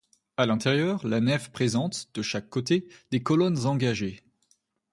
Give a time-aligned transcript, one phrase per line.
[0.37, 4.23] À l'intérieur, la nef présente, de chaque côté, des colonnes engagées.